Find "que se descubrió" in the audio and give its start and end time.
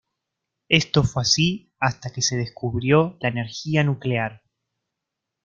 2.11-3.17